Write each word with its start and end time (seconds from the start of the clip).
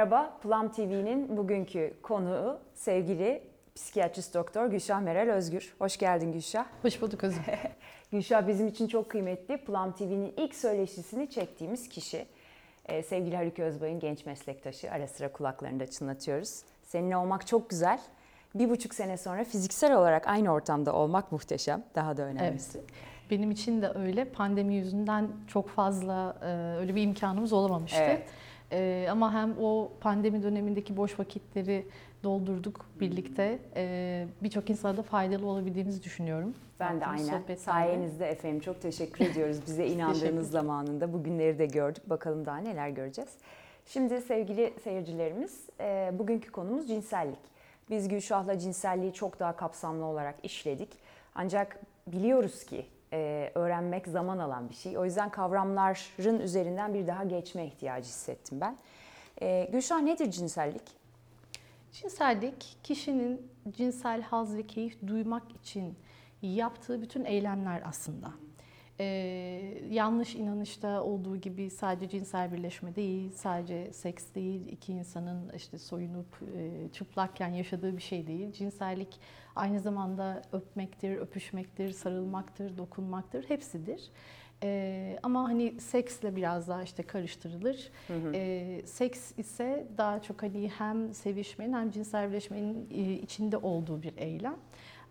merhaba. 0.00 0.38
Plum 0.42 0.68
TV'nin 0.68 1.36
bugünkü 1.36 1.94
konuğu 2.02 2.58
sevgili 2.74 3.42
psikiyatrist 3.74 4.34
doktor 4.34 4.66
Gülşah 4.66 5.00
Meral 5.00 5.28
Özgür. 5.28 5.74
Hoş 5.78 5.96
geldin 5.96 6.32
Gülşah. 6.32 6.66
Hoş 6.82 7.02
bulduk 7.02 7.24
Özüm. 7.24 7.42
Gülşah 8.12 8.48
bizim 8.48 8.68
için 8.68 8.86
çok 8.86 9.10
kıymetli. 9.10 9.56
Plum 9.56 9.92
TV'nin 9.92 10.34
ilk 10.36 10.54
söyleşisini 10.54 11.30
çektiğimiz 11.30 11.88
kişi. 11.88 12.26
Ee, 12.86 13.02
sevgili 13.02 13.36
Haluk 13.36 13.58
Özbay'ın 13.58 14.00
genç 14.00 14.26
meslektaşı. 14.26 14.90
Ara 14.90 15.06
sıra 15.06 15.32
kulaklarında 15.32 15.86
çınlatıyoruz. 15.86 16.62
Seninle 16.82 17.16
olmak 17.16 17.46
çok 17.46 17.70
güzel. 17.70 18.00
Bir 18.54 18.70
buçuk 18.70 18.94
sene 18.94 19.16
sonra 19.16 19.44
fiziksel 19.44 19.96
olarak 19.96 20.26
aynı 20.26 20.52
ortamda 20.52 20.92
olmak 20.92 21.32
muhteşem. 21.32 21.84
Daha 21.94 22.16
da 22.16 22.22
önemlisi. 22.22 22.78
Evet. 22.78 22.90
Benim 23.30 23.50
için 23.50 23.82
de 23.82 23.88
öyle. 23.94 24.24
Pandemi 24.24 24.74
yüzünden 24.74 25.28
çok 25.46 25.68
fazla 25.68 26.36
e, 26.42 26.78
öyle 26.80 26.94
bir 26.94 27.02
imkanımız 27.02 27.52
olamamıştı. 27.52 28.00
Evet. 28.00 28.28
E, 28.72 29.06
ama 29.10 29.34
hem 29.34 29.54
o 29.60 29.92
pandemi 30.00 30.42
dönemindeki 30.42 30.96
boş 30.96 31.18
vakitleri 31.18 31.86
doldurduk 32.24 32.86
birlikte. 33.00 33.58
E, 33.76 34.26
Birçok 34.42 34.70
insana 34.70 34.96
da 34.96 35.02
faydalı 35.02 35.46
olabildiğimizi 35.46 36.02
düşünüyorum. 36.02 36.54
Ben 36.80 37.00
de 37.00 37.06
aynen. 37.06 37.54
Sayenizde 37.56 38.26
efendim 38.26 38.60
çok 38.60 38.82
teşekkür 38.82 39.24
ediyoruz. 39.24 39.56
Bize 39.66 39.86
inandığınız 39.88 40.50
zamanında 40.50 41.12
bugünleri 41.12 41.58
de 41.58 41.66
gördük. 41.66 42.10
Bakalım 42.10 42.46
daha 42.46 42.56
neler 42.58 42.88
göreceğiz. 42.88 43.30
Şimdi 43.86 44.20
sevgili 44.20 44.74
seyircilerimiz, 44.84 45.66
e, 45.80 46.10
bugünkü 46.18 46.52
konumuz 46.52 46.88
cinsellik. 46.88 47.38
Biz 47.90 48.08
Gülşah'la 48.08 48.58
cinselliği 48.58 49.12
çok 49.12 49.40
daha 49.40 49.56
kapsamlı 49.56 50.04
olarak 50.04 50.34
işledik. 50.42 50.88
Ancak 51.34 51.80
biliyoruz 52.06 52.64
ki 52.64 52.86
e, 53.12 53.52
öğrenmek 53.54 54.08
zaman 54.08 54.38
alan 54.38 54.68
bir 54.68 54.74
şey. 54.74 54.98
O 54.98 55.04
yüzden 55.04 55.30
kavramların 55.30 56.40
üzerinden 56.40 56.94
bir 56.94 57.06
daha 57.06 57.24
geçme 57.24 57.66
ihtiyacı 57.66 58.08
hissettim 58.08 58.60
ben. 58.60 58.76
E, 59.42 59.68
Gülşah 59.72 60.00
nedir 60.00 60.30
cinsellik? 60.30 61.00
Cinsellik 61.92 62.76
kişinin 62.82 63.50
cinsel 63.70 64.22
haz 64.22 64.56
ve 64.56 64.66
keyif 64.66 65.06
duymak 65.06 65.52
için 65.52 65.98
yaptığı 66.42 67.02
bütün 67.02 67.24
eylemler 67.24 67.82
aslında. 67.86 68.30
Ee, 69.02 69.82
yanlış 69.90 70.34
inanışta 70.34 71.02
olduğu 71.02 71.36
gibi 71.36 71.70
sadece 71.70 72.08
cinsel 72.08 72.52
birleşme 72.52 72.96
değil, 72.96 73.32
sadece 73.32 73.92
seks 73.92 74.24
değil, 74.34 74.68
iki 74.68 74.92
insanın 74.92 75.52
işte 75.56 75.78
soyunup 75.78 76.26
e, 76.56 76.88
çıplakken 76.92 77.48
yaşadığı 77.48 77.96
bir 77.96 78.02
şey 78.02 78.26
değil. 78.26 78.52
Cinsellik 78.52 79.20
aynı 79.56 79.80
zamanda 79.80 80.42
öpmektir, 80.52 81.16
öpüşmektir, 81.16 81.90
sarılmaktır, 81.90 82.78
dokunmaktır, 82.78 83.44
hepsidir. 83.48 84.10
Ee, 84.62 85.18
ama 85.22 85.44
hani 85.44 85.80
seksle 85.80 86.36
biraz 86.36 86.68
daha 86.68 86.82
işte 86.82 87.02
karıştırılır. 87.02 87.90
Ee, 88.34 88.82
seks 88.84 89.38
ise 89.38 89.86
daha 89.98 90.22
çok 90.22 90.42
hani 90.42 90.70
hem 90.78 91.14
sevişmenin 91.14 91.72
hem 91.72 91.90
cinsel 91.90 92.28
birleşmenin 92.28 92.88
e, 92.90 93.12
içinde 93.12 93.56
olduğu 93.56 94.02
bir 94.02 94.16
eylem. 94.16 94.56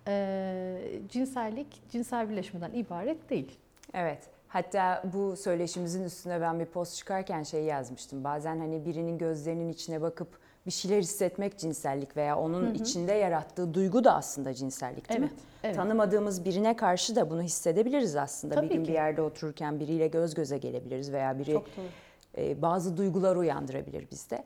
Ee, 0.07 0.99
cinsellik 1.09 1.67
cinsel 1.89 2.29
birleşmeden 2.29 2.71
ibaret 2.73 3.29
değil. 3.29 3.57
Evet. 3.93 4.19
Hatta 4.47 5.03
bu 5.13 5.35
söyleşimizin 5.35 6.03
üstüne 6.03 6.41
ben 6.41 6.59
bir 6.59 6.65
post 6.65 6.95
çıkarken 6.95 7.43
şey 7.43 7.63
yazmıştım. 7.63 8.23
Bazen 8.23 8.59
hani 8.59 8.85
birinin 8.85 9.17
gözlerinin 9.17 9.69
içine 9.69 10.01
bakıp 10.01 10.27
bir 10.65 10.71
şeyler 10.71 10.99
hissetmek 11.01 11.57
cinsellik 11.57 12.17
veya 12.17 12.39
onun 12.39 12.73
içinde 12.73 13.11
yarattığı 13.11 13.73
duygu 13.73 14.03
da 14.03 14.15
aslında 14.15 14.53
cinsellik 14.53 15.09
değil 15.09 15.19
mi? 15.19 15.29
Evet, 15.31 15.43
evet. 15.63 15.75
Tanımadığımız 15.75 16.45
birine 16.45 16.75
karşı 16.75 17.15
da 17.15 17.29
bunu 17.29 17.41
hissedebiliriz 17.41 18.15
aslında. 18.15 18.55
Tabii 18.55 18.69
bir 18.69 18.75
gün 18.75 18.83
ki. 18.83 18.89
bir 18.89 18.93
yerde 18.93 19.21
otururken 19.21 19.79
biriyle 19.79 20.07
göz 20.07 20.33
göze 20.33 20.57
gelebiliriz 20.57 21.11
veya 21.11 21.39
biri 21.39 21.61
e, 22.37 22.61
bazı 22.61 22.97
duygular 22.97 23.35
uyandırabilir 23.35 24.11
bizde. 24.11 24.43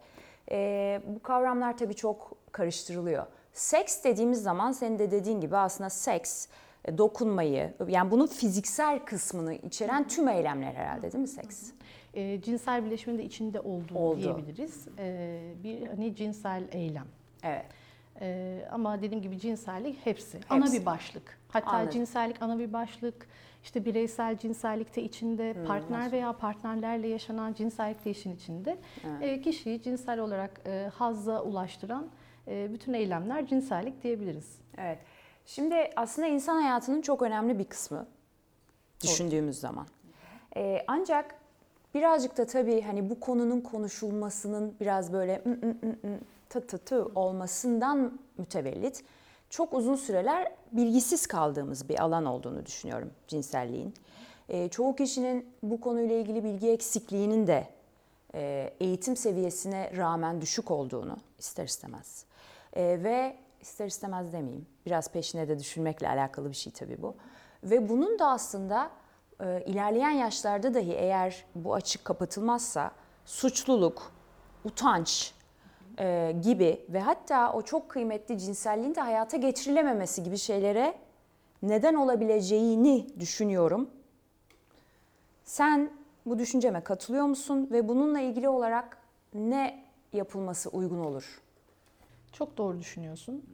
E, 0.51 1.01
bu 1.07 1.23
kavramlar 1.23 1.77
tabii 1.77 1.95
çok 1.95 2.35
karıştırılıyor. 2.51 3.25
Seks 3.53 4.03
dediğimiz 4.03 4.43
zaman 4.43 4.71
senin 4.71 4.99
de 4.99 5.11
dediğin 5.11 5.41
gibi 5.41 5.57
aslında 5.57 5.89
seks, 5.89 6.47
dokunmayı, 6.97 7.73
yani 7.87 8.11
bunun 8.11 8.27
fiziksel 8.27 8.99
kısmını 8.99 9.53
içeren 9.53 10.07
tüm 10.07 10.27
eylemler 10.27 10.73
herhalde 10.73 11.11
değil 11.11 11.21
mi 11.21 11.27
seks? 11.27 11.71
Ee, 12.13 12.41
cinsel 12.41 12.85
birleşmenin 12.85 13.17
de 13.19 13.23
içinde 13.23 13.59
olduğu 13.59 13.95
Oldu. 13.95 14.19
diyebiliriz. 14.19 14.87
Ee, 14.99 15.41
bir 15.63 15.87
hani 15.87 16.15
cinsel 16.15 16.63
eylem. 16.71 17.07
Evet. 17.43 17.65
Ee, 18.21 18.59
ama 18.71 19.01
dediğim 19.01 19.21
gibi 19.23 19.39
cinsellik 19.39 20.05
hepsi. 20.05 20.39
Ana 20.49 20.73
bir 20.73 20.85
başlık. 20.85 21.37
Hatta 21.49 21.69
Anladım. 21.71 21.91
cinsellik 21.91 22.41
ana 22.41 22.59
bir 22.59 22.73
başlık. 22.73 23.27
İşte 23.63 23.85
bireysel 23.85 24.37
cinsellikte 24.37 25.03
içinde, 25.03 25.53
Hmm, 25.53 25.65
partner 25.65 26.11
veya 26.11 26.33
partnerlerle 26.33 27.07
yaşanan 27.07 27.53
cinsellik 27.53 28.05
de 28.05 28.09
işin 28.11 28.35
içinde. 28.35 28.77
Ee, 29.21 29.41
kişiyi 29.41 29.81
cinsel 29.81 30.19
olarak 30.19 30.61
e, 30.65 30.89
hazza 30.93 31.41
ulaştıran 31.43 32.07
e, 32.47 32.73
bütün 32.73 32.93
eylemler 32.93 33.47
cinsellik 33.47 34.03
diyebiliriz. 34.03 34.57
Evet. 34.77 34.99
Şimdi 35.45 35.89
aslında 35.95 36.27
insan 36.27 36.61
hayatının 36.61 37.01
çok 37.01 37.21
önemli 37.21 37.59
bir 37.59 37.65
kısmı 37.65 38.07
düşündüğümüz 39.03 39.59
zaman. 39.59 39.87
Ee, 40.57 40.83
ancak 40.87 41.35
birazcık 41.93 42.37
da 42.37 42.45
tabii 42.45 42.81
hani 42.81 43.09
bu 43.09 43.19
konunun 43.19 43.61
konuşulmasının 43.61 44.75
biraz 44.79 45.13
böyle 45.13 45.41
ı, 45.45 45.49
ı, 45.49 46.19
tı 46.49 46.67
tı 46.67 46.77
tı 46.77 47.05
olmasından 47.15 48.19
mütevellit 48.37 49.03
çok 49.49 49.73
uzun 49.73 49.95
süreler 49.95 50.51
bilgisiz 50.71 51.27
kaldığımız 51.27 51.89
bir 51.89 52.03
alan 52.03 52.25
olduğunu 52.25 52.65
düşünüyorum 52.65 53.11
cinselliğin. 53.27 53.93
Ee, 54.49 54.69
çoğu 54.69 54.95
kişinin 54.95 55.45
bu 55.63 55.81
konuyla 55.81 56.15
ilgili 56.15 56.43
bilgi 56.43 56.69
eksikliğinin 56.69 57.47
de 57.47 57.67
e, 58.35 58.73
eğitim 58.79 59.15
seviyesine 59.15 59.91
rağmen 59.97 60.41
düşük 60.41 60.71
olduğunu 60.71 61.17
ister 61.39 61.65
istemez. 61.65 62.25
E, 62.73 62.83
ve 63.03 63.35
ister 63.63 63.85
istemez 63.85 64.33
demeyeyim, 64.33 64.65
biraz 64.85 65.11
peşine 65.11 65.47
de 65.47 65.59
düşünmekle 65.59 66.09
alakalı 66.09 66.49
bir 66.49 66.55
şey 66.55 66.73
tabii 66.73 67.01
bu. 67.01 67.15
Ve 67.63 67.89
bunun 67.89 68.19
da 68.19 68.29
aslında 68.29 68.89
e, 69.39 69.63
ilerleyen 69.65 70.11
yaşlarda 70.11 70.73
dahi 70.73 70.91
eğer 70.93 71.45
bu 71.55 71.73
açık 71.73 72.05
kapatılmazsa 72.05 72.91
suçluluk, 73.25 74.11
utanç 74.65 75.33
e, 75.99 76.35
gibi 76.41 76.85
ve 76.89 76.99
hatta 76.99 77.53
o 77.53 77.61
çok 77.61 77.89
kıymetli 77.89 78.39
cinselliğin 78.39 78.95
de 78.95 79.01
hayata 79.01 79.37
geçirilememesi 79.37 80.23
gibi 80.23 80.37
şeylere 80.37 80.97
neden 81.61 81.93
olabileceğini 81.93 83.19
düşünüyorum. 83.19 83.89
Sen 85.43 85.89
bu 86.25 86.39
düşünceme 86.39 86.81
katılıyor 86.81 87.25
musun 87.25 87.69
ve 87.71 87.87
bununla 87.87 88.19
ilgili 88.19 88.49
olarak 88.49 88.97
ne 89.33 89.83
yapılması 90.13 90.69
uygun 90.69 90.99
olur? 90.99 91.42
Çok 92.33 92.57
doğru 92.57 92.79
düşünüyorsun. 92.79 93.45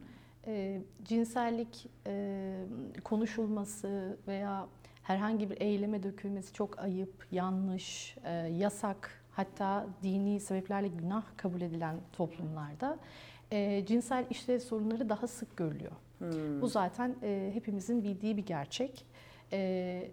Ee, 0.47 0.81
cinsellik 1.03 1.88
e, 2.07 2.56
konuşulması 3.03 4.17
veya 4.28 4.67
herhangi 5.03 5.50
bir 5.50 5.62
eyleme 5.62 6.03
dökülmesi 6.03 6.53
çok 6.53 6.79
ayıp, 6.79 7.25
yanlış, 7.31 8.18
e, 8.23 8.31
yasak 8.34 9.23
hatta 9.31 9.88
dini 10.03 10.39
sebeplerle 10.39 10.88
günah 10.88 11.23
kabul 11.38 11.62
edilen 11.62 11.95
toplumlarda 12.13 12.97
e, 13.51 13.85
cinsel 13.85 14.25
işlev 14.29 14.59
sorunları 14.59 15.09
daha 15.09 15.28
sık 15.28 15.57
görülüyor. 15.57 15.91
Bu 16.62 16.68
zaten 16.68 17.16
e, 17.23 17.51
hepimizin 17.53 18.03
bildiği 18.03 18.38
bir 18.38 18.45
gerçek. 18.45 19.06
E, 19.53 20.12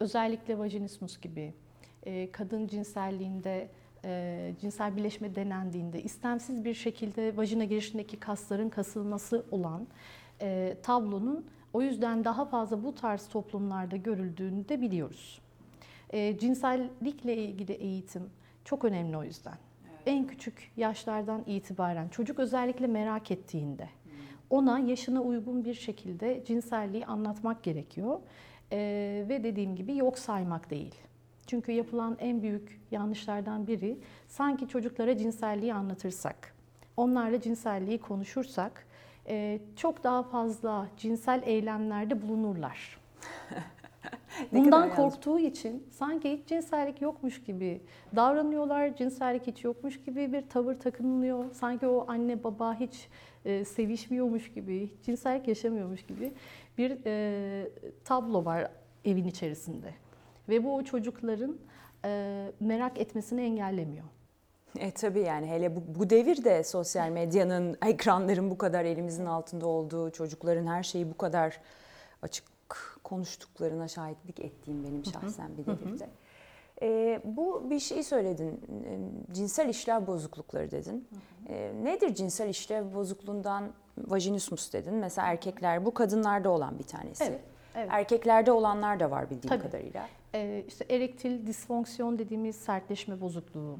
özellikle 0.00 0.58
vajinismus 0.58 1.20
gibi 1.20 1.54
e, 2.02 2.32
kadın 2.32 2.66
cinselliğinde 2.66 3.68
e, 4.06 4.52
cinsel 4.60 4.96
birleşme 4.96 5.34
denendiğinde 5.34 6.02
istemsiz 6.02 6.64
bir 6.64 6.74
şekilde 6.74 7.36
vajina 7.36 7.64
girişindeki 7.64 8.16
kasların 8.16 8.68
kasılması 8.68 9.46
olan 9.50 9.86
e, 10.40 10.76
tablonun 10.82 11.46
o 11.72 11.82
yüzden 11.82 12.24
daha 12.24 12.44
fazla 12.44 12.84
bu 12.84 12.94
tarz 12.94 13.28
toplumlarda 13.28 13.96
görüldüğünü 13.96 14.68
de 14.68 14.80
biliyoruz. 14.80 15.40
E, 16.10 16.38
cinsellikle 16.38 17.36
ilgili 17.36 17.72
eğitim 17.72 18.30
çok 18.64 18.84
önemli 18.84 19.16
o 19.16 19.24
yüzden. 19.24 19.58
En 20.06 20.26
küçük 20.26 20.72
yaşlardan 20.76 21.42
itibaren 21.46 22.08
çocuk 22.08 22.38
özellikle 22.38 22.86
merak 22.86 23.30
ettiğinde 23.30 23.88
ona 24.50 24.78
yaşına 24.78 25.22
uygun 25.22 25.64
bir 25.64 25.74
şekilde 25.74 26.44
cinselliği 26.44 27.06
anlatmak 27.06 27.62
gerekiyor. 27.62 28.20
E, 28.72 28.78
ve 29.28 29.44
dediğim 29.44 29.76
gibi 29.76 29.96
yok 29.96 30.18
saymak 30.18 30.70
değil. 30.70 30.94
Çünkü 31.46 31.72
yapılan 31.72 32.16
en 32.20 32.42
büyük 32.42 32.80
yanlışlardan 32.90 33.66
biri 33.66 33.98
sanki 34.28 34.68
çocuklara 34.68 35.16
cinselliği 35.16 35.74
anlatırsak, 35.74 36.54
onlarla 36.96 37.40
cinselliği 37.40 37.98
konuşursak 37.98 38.86
e, 39.28 39.58
çok 39.76 40.04
daha 40.04 40.22
fazla 40.22 40.88
cinsel 40.96 41.42
eylemlerde 41.44 42.22
bulunurlar. 42.22 42.98
Bundan 44.52 44.94
korktuğu 44.94 45.38
için 45.38 45.86
sanki 45.90 46.32
hiç 46.32 46.48
cinsellik 46.48 47.02
yokmuş 47.02 47.44
gibi 47.44 47.80
davranıyorlar, 48.16 48.96
cinsellik 48.96 49.46
hiç 49.46 49.64
yokmuş 49.64 50.04
gibi 50.04 50.32
bir 50.32 50.48
tavır 50.48 50.74
takınılıyor. 50.74 51.44
Sanki 51.52 51.86
o 51.86 52.04
anne 52.08 52.44
baba 52.44 52.74
hiç 52.74 53.08
e, 53.44 53.64
sevişmiyormuş 53.64 54.52
gibi, 54.52 54.86
hiç 54.86 55.06
cinsellik 55.06 55.48
yaşamıyormuş 55.48 56.06
gibi 56.06 56.32
bir 56.78 56.98
e, 57.06 57.68
tablo 58.04 58.44
var 58.44 58.70
evin 59.04 59.24
içerisinde. 59.24 60.05
Ve 60.48 60.64
bu 60.64 60.74
o 60.74 60.84
çocukların 60.84 61.58
e, 62.04 62.52
merak 62.60 62.98
etmesini 62.98 63.40
engellemiyor. 63.40 64.04
E 64.78 64.90
tabii 64.90 65.20
yani 65.20 65.46
hele 65.46 65.76
bu, 65.76 65.82
bu 65.86 66.10
devirde 66.10 66.64
sosyal 66.64 67.08
medyanın, 67.10 67.76
ekranların 67.86 68.50
bu 68.50 68.58
kadar 68.58 68.84
elimizin 68.84 69.26
altında 69.26 69.66
olduğu, 69.66 70.10
çocukların 70.10 70.66
her 70.66 70.82
şeyi 70.82 71.10
bu 71.10 71.16
kadar 71.16 71.60
açık 72.22 72.44
konuştuklarına 73.04 73.88
şahitlik 73.88 74.40
ettiğim 74.40 74.84
benim 74.84 75.04
şahsen 75.04 75.58
bir 75.58 75.66
devirde. 75.66 76.08
E, 76.82 77.20
bu 77.24 77.70
bir 77.70 77.78
şey 77.78 78.02
söyledin, 78.02 78.60
e, 78.84 78.98
cinsel 79.34 79.68
işlev 79.68 80.06
bozuklukları 80.06 80.70
dedin. 80.70 81.08
E, 81.48 81.72
nedir 81.82 82.14
cinsel 82.14 82.48
işlev 82.48 82.94
bozukluğundan 82.94 83.72
vajinismus 83.98 84.72
dedin? 84.72 84.94
Mesela 84.94 85.28
erkekler, 85.28 85.84
bu 85.84 85.94
kadınlarda 85.94 86.50
olan 86.50 86.78
bir 86.78 86.84
tanesi. 86.84 87.24
Evet, 87.24 87.40
evet. 87.74 87.88
Erkeklerde 87.90 88.52
olanlar 88.52 89.00
da 89.00 89.10
var 89.10 89.30
bildiğim 89.30 89.48
Tabii. 89.48 89.62
kadarıyla. 89.62 90.08
Ee, 90.36 90.64
işte 90.68 90.86
erektil 90.90 91.46
disfonksiyon 91.46 92.18
dediğimiz 92.18 92.56
sertleşme 92.56 93.20
bozukluğu, 93.20 93.78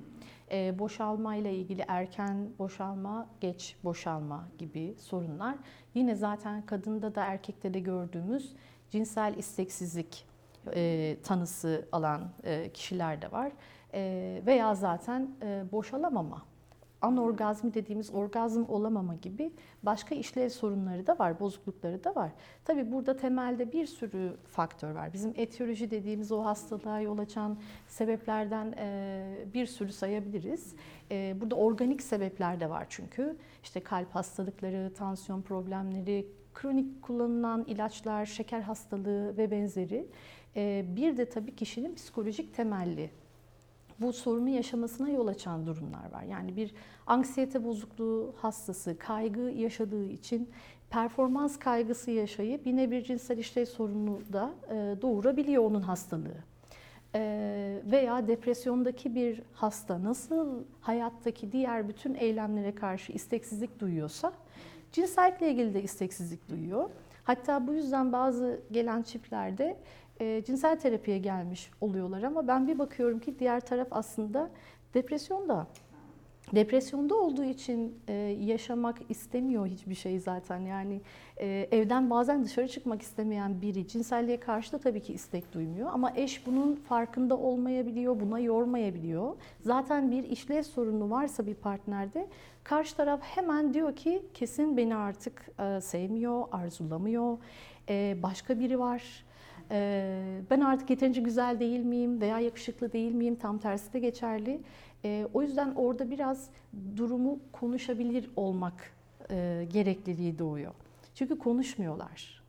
e, 0.53 0.79
boşalma 0.79 1.37
ile 1.37 1.55
ilgili 1.55 1.85
erken 1.89 2.49
boşalma, 2.59 3.27
geç 3.41 3.77
boşalma 3.85 4.49
gibi 4.59 4.95
sorunlar. 4.99 5.55
Yine 5.95 6.15
zaten 6.15 6.67
kadında 6.67 7.15
da 7.15 7.25
erkekte 7.25 7.75
de 7.75 7.81
gördüğümüz 7.81 8.53
cinsel 8.91 9.35
isteksizlik 9.37 10.27
e, 10.75 11.17
tanısı 11.23 11.89
alan 11.93 12.31
e, 12.45 12.71
kişiler 12.73 13.23
de 13.23 13.33
var. 13.33 13.53
E, 13.95 14.43
veya 14.47 14.75
zaten 14.75 15.31
e, 15.43 15.65
boşalamama, 15.73 16.43
anorgazmi 17.03 17.75
dediğimiz 17.75 18.15
orgazm 18.15 18.65
olamama 18.69 19.15
gibi 19.15 19.53
başka 19.83 20.15
işlev 20.15 20.49
sorunları 20.49 21.07
da 21.07 21.19
var, 21.19 21.41
bozuklukları 21.41 22.05
da 22.05 22.15
var. 22.15 22.31
Tabii 22.65 22.93
burada 22.93 23.17
temelde 23.17 23.73
bir 23.73 23.87
sürü 23.87 24.37
faktör 24.49 24.91
var. 24.91 25.13
Bizim 25.13 25.33
etiyoloji 25.37 25.91
dediğimiz 25.91 26.33
o 26.33 26.45
hastalığa 26.45 27.01
yol 27.01 27.19
açan 27.19 27.59
sebeplerden 27.89 28.73
bir 29.55 29.67
sürü 29.67 29.93
sayabiliriz. 29.93 30.75
Burada 31.11 31.55
organik 31.55 32.03
sebepler 32.03 32.61
de 32.61 32.71
var 32.71 32.87
çünkü. 32.89 33.37
İşte 33.63 33.81
kalp 33.81 34.15
hastalıkları, 34.15 34.93
tansiyon 34.95 35.43
problemleri, 35.43 36.27
kronik 36.55 37.03
kullanılan 37.03 37.65
ilaçlar, 37.65 38.27
şeker 38.27 38.61
hastalığı 38.61 39.37
ve 39.37 39.51
benzeri. 39.51 40.07
Bir 40.97 41.17
de 41.17 41.29
tabii 41.29 41.57
kişinin 41.57 41.95
psikolojik 41.95 42.55
temelli 42.55 43.11
bu 44.01 44.13
sorunu 44.13 44.49
yaşamasına 44.49 45.11
yol 45.11 45.27
açan 45.27 45.67
durumlar 45.67 46.13
var. 46.13 46.23
Yani 46.23 46.57
bir 46.57 46.75
anksiyete 47.07 47.65
bozukluğu 47.65 48.35
hastası 48.37 48.99
kaygı 48.99 49.41
yaşadığı 49.41 50.05
için 50.05 50.49
performans 50.91 51.59
kaygısı 51.59 52.11
yaşayıp 52.11 52.67
yine 52.67 52.91
bir 52.91 53.05
cinsel 53.05 53.39
işlev 53.39 53.65
sorunu 53.65 54.21
da 54.33 54.55
e, 54.71 55.03
doğurabiliyor 55.03 55.65
onun 55.65 55.81
hastalığı. 55.81 56.45
E, 57.15 57.83
veya 57.85 58.29
depresyondaki 58.29 59.15
bir 59.15 59.43
hasta 59.53 60.05
nasıl 60.05 60.65
hayattaki 60.81 61.53
diğer 61.53 61.89
bütün 61.89 62.15
eylemlere 62.15 62.75
karşı 62.75 63.13
isteksizlik 63.13 63.81
duyuyorsa 63.81 64.33
cinsellikle 64.93 65.51
ilgili 65.51 65.75
de 65.75 65.83
isteksizlik 65.83 66.49
duyuyor. 66.49 66.91
Hatta 67.25 67.67
bu 67.67 67.73
yüzden 67.73 68.13
bazı 68.13 68.61
gelen 68.71 69.03
çiftlerde 69.03 69.77
e, 70.21 70.43
cinsel 70.47 70.81
terapiye 70.81 71.19
gelmiş 71.19 71.71
oluyorlar 71.81 72.23
ama 72.23 72.49
ben 72.49 72.69
bir 72.69 72.79
bakıyorum 72.79 73.19
ki 73.19 73.39
diğer 73.39 73.61
taraf 73.61 73.89
aslında 73.91 74.51
depresyonda. 74.95 75.67
Depresyonda 76.55 77.15
olduğu 77.15 77.45
için 77.45 77.99
e, 78.09 78.13
yaşamak 78.41 78.99
istemiyor 79.09 79.67
hiçbir 79.67 79.95
şey 79.95 80.19
zaten. 80.19 80.59
Yani 80.59 81.01
e, 81.37 81.69
evden 81.73 82.11
bazen 82.11 82.45
dışarı 82.45 82.69
çıkmak 82.69 83.03
istemeyen 83.03 83.63
biri 83.63 83.89
cinselliğe 83.89 84.41
karşı 84.41 84.73
da 84.73 84.79
tabii 84.79 85.01
ki 85.01 85.13
istek 85.13 85.53
duymuyor. 85.53 85.91
Ama 85.93 86.13
eş 86.17 86.47
bunun 86.47 86.75
farkında 86.75 87.37
olmayabiliyor, 87.37 88.21
buna 88.21 88.39
yormayabiliyor. 88.39 89.37
Zaten 89.61 90.11
bir 90.11 90.25
işlev 90.25 90.63
sorunu 90.63 91.11
varsa 91.11 91.47
bir 91.47 91.55
partnerde 91.55 92.27
karşı 92.65 92.97
taraf 92.97 93.21
hemen 93.23 93.75
diyor 93.75 93.97
ki 93.97 94.23
kesin 94.35 94.77
beni 94.77 94.97
artık 94.97 95.51
e, 95.61 95.81
sevmiyor, 95.81 96.45
arzulamıyor, 96.53 97.39
e, 97.89 98.17
başka 98.23 98.61
biri 98.61 98.79
var. 98.79 99.26
E, 99.71 100.41
ben 100.51 100.61
artık 100.61 100.91
yeterince 100.91 101.21
güzel 101.21 101.61
değil 101.61 101.81
miyim 101.81 102.21
veya 102.21 102.39
yakışıklı 102.41 102.93
değil 102.93 103.13
miyim? 103.13 103.37
Tam 103.37 103.59
tersi 103.59 103.93
de 103.93 103.99
geçerli. 103.99 104.61
E, 105.05 105.29
o 105.35 105.43
yüzden 105.43 105.75
orada 105.75 106.11
biraz 106.11 106.51
durumu 106.97 107.39
konuşabilir 107.53 108.31
olmak 108.37 108.93
e, 109.31 109.67
gerekliliği 109.73 110.39
doğuyor. 110.39 110.73
Çünkü 111.15 111.39
konuşmuyorlar. 111.39 112.43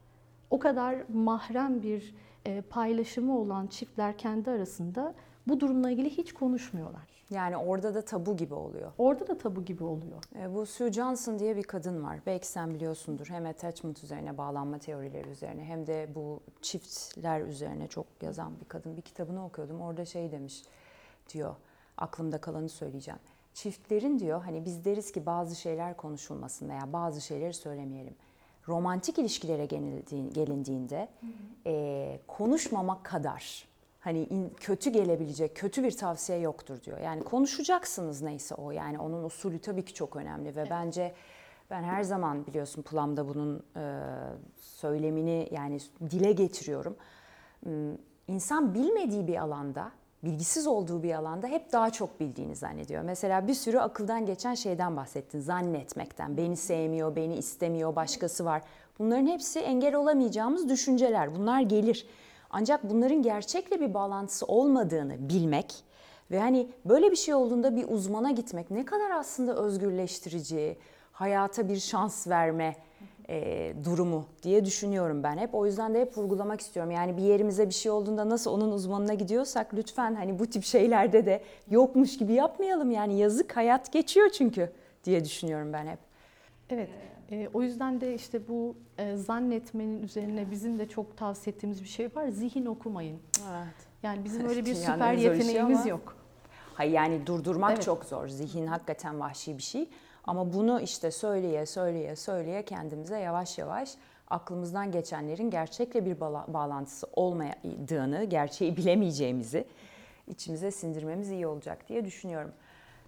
O 0.49 0.59
kadar 0.59 0.95
mahrem 1.13 1.83
bir 1.83 2.15
e, 2.45 2.61
paylaşımı 2.61 3.39
olan 3.39 3.67
çiftler 3.67 4.17
kendi 4.17 4.51
arasında 4.51 5.15
bu 5.47 5.59
durumla 5.59 5.91
ilgili 5.91 6.09
hiç 6.09 6.33
konuşmuyorlar. 6.33 7.16
Yani 7.29 7.57
orada 7.57 7.95
da 7.95 8.01
tabu 8.01 8.37
gibi 8.37 8.53
oluyor. 8.53 8.91
Orada 8.97 9.27
da 9.27 9.37
tabu 9.37 9.65
gibi 9.65 9.83
oluyor. 9.83 10.23
E, 10.39 10.53
bu 10.55 10.65
Sue 10.65 10.91
Johnson 10.93 11.39
diye 11.39 11.55
bir 11.55 11.63
kadın 11.63 12.03
var. 12.03 12.19
Belki 12.25 12.47
sen 12.47 12.73
biliyorsundur. 12.73 13.27
Hem 13.29 13.45
attachment 13.45 14.03
üzerine, 14.03 14.37
bağlanma 14.37 14.77
teorileri 14.77 15.29
üzerine 15.29 15.63
hem 15.63 15.87
de 15.87 16.09
bu 16.15 16.39
çiftler 16.61 17.41
üzerine 17.41 17.87
çok 17.87 18.05
yazan 18.21 18.59
bir 18.59 18.65
kadın. 18.65 18.97
Bir 18.97 19.01
kitabını 19.01 19.45
okuyordum. 19.45 19.81
Orada 19.81 20.05
şey 20.05 20.31
demiş 20.31 20.63
diyor. 21.33 21.55
Aklımda 21.97 22.41
kalanı 22.41 22.69
söyleyeceğim. 22.69 23.19
Çiftlerin 23.53 24.19
diyor 24.19 24.41
hani 24.41 24.65
biz 24.65 24.85
deriz 24.85 25.11
ki 25.11 25.25
bazı 25.25 25.55
şeyler 25.55 25.97
konuşulmasın 25.97 26.69
veya 26.69 26.93
bazı 26.93 27.21
şeyleri 27.21 27.53
söylemeyelim. 27.53 28.15
Romantik 28.67 29.19
ilişkilere 29.19 29.65
gelindiğinde 30.33 31.07
e, 31.65 32.19
konuşmamak 32.27 33.03
kadar 33.03 33.67
hani 33.99 34.23
in, 34.23 34.49
kötü 34.49 34.89
gelebilecek 34.89 35.55
kötü 35.55 35.83
bir 35.83 35.97
tavsiye 35.97 36.39
yoktur 36.39 36.83
diyor. 36.83 36.99
Yani 36.99 37.23
konuşacaksınız 37.23 38.21
neyse 38.21 38.55
o. 38.55 38.71
Yani 38.71 38.99
onun 38.99 39.23
usulü 39.23 39.59
tabii 39.59 39.85
ki 39.85 39.93
çok 39.93 40.15
önemli 40.15 40.55
ve 40.55 40.59
evet. 40.59 40.71
bence 40.71 41.13
ben 41.69 41.83
her 41.83 42.03
zaman 42.03 42.47
biliyorsun 42.47 42.81
Plum'da 42.81 43.27
bunun 43.27 43.63
e, 43.75 44.01
söylemini 44.55 45.47
yani 45.51 45.79
dile 46.09 46.31
getiriyorum. 46.31 46.95
İnsan 48.27 48.73
bilmediği 48.73 49.27
bir 49.27 49.37
alanda, 49.37 49.91
bilgisiz 50.23 50.67
olduğu 50.67 51.03
bir 51.03 51.13
alanda 51.13 51.47
hep 51.47 51.71
daha 51.71 51.89
çok 51.89 52.19
bildiğini 52.19 52.55
zannediyor. 52.55 53.03
Mesela 53.03 53.47
bir 53.47 53.53
sürü 53.53 53.79
akıldan 53.79 54.25
geçen 54.25 54.53
şeyden 54.53 54.97
bahsettin. 54.97 55.39
Zannetmekten. 55.39 56.37
Beni 56.37 56.57
sevmiyor, 56.57 57.15
beni 57.15 57.35
istemiyor, 57.35 57.95
başkası 57.95 58.45
var. 58.45 58.61
Bunların 58.99 59.27
hepsi 59.27 59.59
engel 59.59 59.95
olamayacağımız 59.95 60.69
düşünceler. 60.69 61.35
Bunlar 61.35 61.61
gelir. 61.61 62.07
Ancak 62.49 62.89
bunların 62.89 63.21
gerçekle 63.21 63.81
bir 63.81 63.93
bağlantısı 63.93 64.45
olmadığını 64.45 65.29
bilmek 65.29 65.73
ve 66.31 66.39
hani 66.39 66.67
böyle 66.85 67.11
bir 67.11 67.15
şey 67.15 67.33
olduğunda 67.33 67.75
bir 67.75 67.85
uzmana 67.87 68.31
gitmek 68.31 68.71
ne 68.71 68.85
kadar 68.85 69.11
aslında 69.11 69.55
özgürleştirici, 69.55 70.77
hayata 71.11 71.69
bir 71.69 71.79
şans 71.79 72.27
verme 72.27 72.75
e, 73.29 73.73
durumu 73.85 74.25
diye 74.43 74.65
düşünüyorum 74.65 75.23
ben 75.23 75.37
hep. 75.37 75.55
O 75.55 75.65
yüzden 75.65 75.93
de 75.93 76.01
hep 76.01 76.17
vurgulamak 76.17 76.61
istiyorum. 76.61 76.91
Yani 76.91 77.17
bir 77.17 77.21
yerimize 77.21 77.69
bir 77.69 77.73
şey 77.73 77.91
olduğunda 77.91 78.29
nasıl 78.29 78.51
onun 78.51 78.71
uzmanına 78.71 79.13
gidiyorsak 79.13 79.73
lütfen 79.73 80.15
hani 80.15 80.39
bu 80.39 80.45
tip 80.47 80.63
şeylerde 80.63 81.25
de 81.25 81.41
yokmuş 81.69 82.17
gibi 82.17 82.33
yapmayalım. 82.33 82.91
Yani 82.91 83.17
yazık 83.17 83.57
hayat 83.57 83.91
geçiyor 83.91 84.29
çünkü 84.29 84.71
diye 85.03 85.25
düşünüyorum 85.25 85.73
ben 85.73 85.87
hep. 85.87 85.99
Evet. 86.69 86.89
E, 87.31 87.49
o 87.53 87.61
yüzden 87.61 88.01
de 88.01 88.15
işte 88.15 88.47
bu 88.47 88.75
e, 88.97 89.15
zannetmenin 89.15 90.03
üzerine 90.03 90.51
bizim 90.51 90.79
de 90.79 90.89
çok 90.89 91.17
tavsiye 91.17 91.55
ettiğimiz 91.55 91.83
bir 91.83 91.87
şey 91.87 92.09
var. 92.15 92.27
Zihin 92.27 92.65
okumayın. 92.65 93.19
Evet. 93.51 93.75
Yani 94.03 94.23
bizim 94.23 94.49
öyle 94.49 94.65
bir 94.65 94.75
süper 94.75 95.15
şey 95.15 95.23
yeteneğimiz 95.23 95.83
şey 95.83 95.89
yok. 95.89 96.17
Hayır 96.73 96.91
yani 96.91 97.27
durdurmak 97.27 97.71
evet. 97.71 97.83
çok 97.83 98.05
zor. 98.05 98.27
Zihin 98.27 98.67
hakikaten 98.67 99.19
vahşi 99.19 99.57
bir 99.57 99.63
şey. 99.63 99.89
Ama 100.23 100.53
bunu 100.53 100.81
işte 100.81 101.11
söyleye 101.11 101.65
söyleye 101.65 102.15
söyleye 102.15 102.65
kendimize 102.65 103.19
yavaş 103.19 103.57
yavaş 103.57 103.95
aklımızdan 104.29 104.91
geçenlerin 104.91 105.49
gerçekle 105.49 106.05
bir 106.05 106.19
bağlantısı 106.47 107.07
olmadığını, 107.13 108.23
gerçeği 108.23 108.77
bilemeyeceğimizi 108.77 109.65
içimize 110.27 110.71
sindirmemiz 110.71 111.31
iyi 111.31 111.47
olacak 111.47 111.89
diye 111.89 112.05
düşünüyorum. 112.05 112.51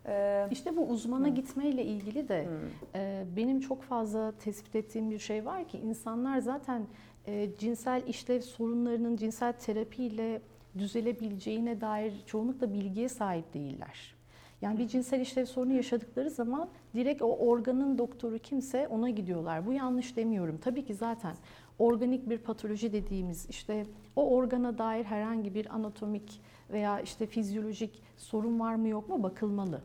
Ee, 0.09 0.47
işte 0.51 0.77
bu 0.77 0.87
uzmana 0.87 1.27
hı. 1.27 1.29
gitmeyle 1.29 1.85
ilgili 1.85 2.27
de 2.27 2.47
e, 2.95 3.25
benim 3.35 3.59
çok 3.59 3.83
fazla 3.83 4.31
tespit 4.31 4.75
ettiğim 4.75 5.11
bir 5.11 5.19
şey 5.19 5.45
var 5.45 5.67
ki 5.67 5.77
insanlar 5.77 6.39
zaten 6.39 6.87
e, 7.27 7.49
cinsel 7.57 8.03
işlev 8.07 8.41
sorunlarının 8.41 9.15
cinsel 9.15 9.53
terapiyle 9.53 10.41
düzelebileceğine 10.77 11.81
dair 11.81 12.13
çoğunlukla 12.25 12.73
bilgiye 12.73 13.09
sahip 13.09 13.53
değiller. 13.53 14.15
Yani 14.61 14.79
bir 14.79 14.87
cinsel 14.87 15.19
işlev 15.19 15.45
sorunu 15.45 15.73
yaşadıkları 15.73 16.29
zaman 16.29 16.69
direkt 16.95 17.21
o 17.21 17.37
organın 17.37 17.97
doktoru 17.97 18.39
kimse 18.39 18.87
ona 18.87 19.09
gidiyorlar. 19.09 19.65
Bu 19.65 19.73
yanlış 19.73 20.17
demiyorum. 20.17 20.57
Tabii 20.57 20.85
ki 20.85 20.93
zaten 20.93 21.35
organik 21.79 22.29
bir 22.29 22.37
patoloji 22.37 22.93
dediğimiz 22.93 23.49
işte 23.49 23.85
o 24.15 24.29
organa 24.35 24.77
dair 24.77 25.03
herhangi 25.03 25.53
bir 25.53 25.75
anatomik 25.75 26.41
veya 26.71 26.99
işte 26.99 27.25
fizyolojik 27.25 28.03
sorun 28.17 28.59
var 28.59 28.75
mı 28.75 28.87
yok 28.87 29.09
mu 29.09 29.23
bakılmalı. 29.23 29.81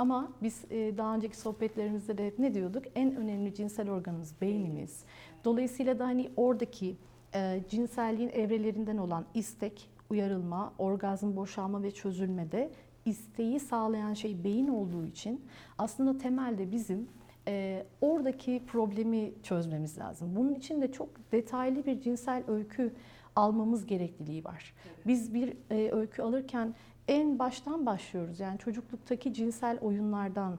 Ama 0.00 0.32
biz 0.42 0.64
e, 0.70 0.98
daha 0.98 1.14
önceki 1.14 1.36
sohbetlerimizde 1.36 2.18
de 2.18 2.26
hep 2.26 2.38
ne 2.38 2.54
diyorduk? 2.54 2.84
En 2.94 3.16
önemli 3.16 3.54
cinsel 3.54 3.90
organımız 3.90 4.40
beynimiz. 4.40 5.04
Dolayısıyla 5.44 5.98
da 5.98 6.06
hani 6.06 6.30
oradaki 6.36 6.96
e, 7.34 7.60
cinselliğin 7.68 8.28
evrelerinden 8.28 8.96
olan 8.96 9.24
istek, 9.34 9.90
uyarılma, 10.10 10.72
orgazm, 10.78 11.36
boşalma 11.36 11.82
ve 11.82 11.90
çözülmede 11.90 12.70
isteği 13.04 13.60
sağlayan 13.60 14.14
şey 14.14 14.44
beyin 14.44 14.68
olduğu 14.68 15.06
için 15.06 15.44
aslında 15.78 16.18
temelde 16.18 16.72
bizim 16.72 17.08
e, 17.48 17.86
oradaki 18.00 18.62
problemi 18.66 19.32
çözmemiz 19.42 19.98
lazım. 19.98 20.36
Bunun 20.36 20.54
için 20.54 20.82
de 20.82 20.92
çok 20.92 21.08
detaylı 21.32 21.86
bir 21.86 22.00
cinsel 22.00 22.42
öykü 22.48 22.94
almamız 23.36 23.86
gerekliliği 23.86 24.44
var. 24.44 24.74
Biz 25.06 25.34
bir 25.34 25.56
e, 25.70 25.90
öykü 25.92 26.22
alırken 26.22 26.74
en 27.10 27.38
baştan 27.38 27.86
başlıyoruz. 27.86 28.40
Yani 28.40 28.58
çocukluktaki 28.58 29.34
cinsel 29.34 29.78
oyunlardan, 29.80 30.58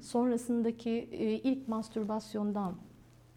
sonrasındaki 0.00 0.90
e, 1.12 1.24
ilk 1.24 1.68
mastürbasyondan 1.68 2.74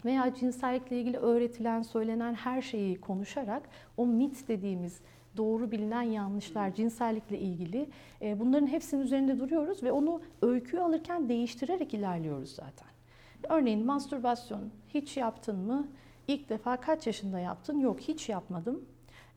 veya 0.05 0.33
cinsellikle 0.33 0.99
ilgili 0.99 1.17
öğretilen, 1.17 1.81
söylenen 1.81 2.33
her 2.33 2.61
şeyi 2.61 3.01
konuşarak 3.01 3.69
o 3.97 4.07
mit 4.07 4.47
dediğimiz 4.47 5.01
doğru 5.37 5.71
bilinen 5.71 6.01
yanlışlar 6.01 6.73
cinsellikle 6.75 7.39
ilgili 7.39 7.89
e, 8.21 8.39
bunların 8.39 8.67
hepsinin 8.67 9.01
üzerinde 9.01 9.39
duruyoruz 9.39 9.83
ve 9.83 9.91
onu 9.91 10.21
öyküyü 10.41 10.81
alırken 10.81 11.29
değiştirerek 11.29 11.93
ilerliyoruz 11.93 12.49
zaten. 12.49 12.87
Örneğin 13.49 13.85
mastürbasyon 13.85 14.71
hiç 14.93 15.17
yaptın 15.17 15.57
mı? 15.57 15.87
İlk 16.27 16.49
defa 16.49 16.77
kaç 16.77 17.07
yaşında 17.07 17.39
yaptın? 17.39 17.79
Yok 17.79 17.99
hiç 17.99 18.29
yapmadım. 18.29 18.85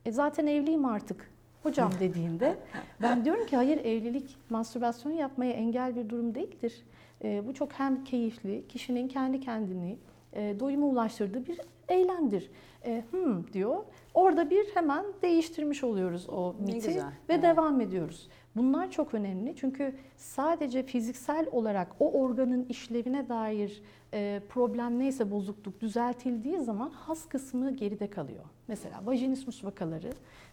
E 0.05 0.13
zaten 0.13 0.47
evliyim 0.47 0.85
artık 0.85 1.31
hocam 1.63 1.93
dediğinde 2.01 2.57
ben 3.03 3.25
diyorum 3.25 3.47
ki 3.47 3.57
hayır 3.57 3.85
evlilik 3.85 4.37
mastürbasyon 4.51 5.13
yapmaya 5.13 5.53
engel 5.53 5.97
bir 5.97 6.09
durum 6.09 6.35
değildir. 6.35 6.85
E, 7.25 7.47
bu 7.47 7.55
çok 7.55 7.73
hem 7.73 8.05
keyifli, 8.05 8.65
kişinin 8.69 9.09
kendi 9.09 9.41
kendini 9.41 9.99
e, 10.33 10.61
doyuma 10.61 10.87
ulaştırdığı 10.87 11.47
bir 11.47 11.61
eylemdir. 11.89 12.51
E, 12.85 13.05
hmm 13.11 13.53
diyor. 13.53 13.77
Orada 14.15 14.51
bir 14.51 14.67
hemen 14.75 15.05
değiştirmiş 15.23 15.85
oluyoruz 15.85 16.29
o 16.29 16.55
miti 16.59 16.97
ve 16.97 17.03
evet. 17.29 17.43
devam 17.43 17.81
ediyoruz. 17.81 18.29
Bunlar 18.59 18.91
çok 18.91 19.15
önemli 19.15 19.55
çünkü 19.57 19.95
sadece 20.17 20.83
fiziksel 20.83 21.47
olarak 21.53 21.89
o 22.01 22.13
organın 22.13 22.67
işlevine 22.69 23.29
dair 23.29 23.83
e, 24.15 24.41
problem 24.49 24.99
neyse 24.99 25.31
bozukluk 25.31 25.81
düzeltildiği 25.81 26.59
zaman 26.59 26.91
has 26.91 27.29
kısmı 27.29 27.77
geride 27.77 28.11
kalıyor. 28.11 28.45
Mesela 28.69 29.01
vajinismus 29.07 29.65
vakaları 29.65 30.13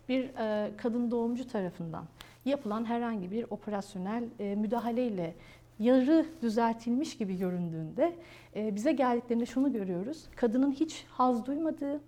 bir 0.10 0.24
e, 0.24 0.72
kadın 0.78 1.12
doğumcu 1.12 1.48
tarafından 1.48 2.06
yapılan 2.46 2.86
herhangi 2.86 3.32
bir 3.32 3.46
operasyonel 3.50 4.24
e, 4.40 4.56
müdahaleyle 4.56 5.36
yarı 5.80 6.26
düzeltilmiş 6.42 7.18
gibi 7.18 7.38
göründüğünde 7.38 8.16
bize 8.56 8.92
geldiklerinde 8.92 9.46
şunu 9.46 9.74
görüyoruz. 9.74 10.26
Kadının 10.36 10.72
hiç 10.72 11.06
haz 11.10 11.46
duymadığı, 11.46 12.02